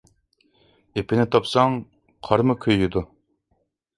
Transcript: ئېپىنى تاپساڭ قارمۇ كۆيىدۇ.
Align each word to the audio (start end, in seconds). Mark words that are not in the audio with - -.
ئېپىنى 1.01 1.25
تاپساڭ 1.35 1.77
قارمۇ 2.29 2.57
كۆيىدۇ. 2.65 3.07